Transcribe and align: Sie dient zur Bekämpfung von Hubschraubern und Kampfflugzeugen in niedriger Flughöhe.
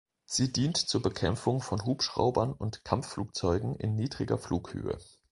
Sie 0.25 0.51
dient 0.51 0.77
zur 0.77 1.03
Bekämpfung 1.03 1.61
von 1.61 1.85
Hubschraubern 1.85 2.53
und 2.53 2.83
Kampfflugzeugen 2.83 3.75
in 3.75 3.93
niedriger 3.93 4.39
Flughöhe. 4.39 4.97